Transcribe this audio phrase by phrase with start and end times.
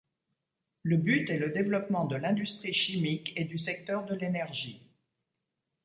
[0.81, 4.81] Le but est le développement de l'industrie chimique et du secteur de l'énergie.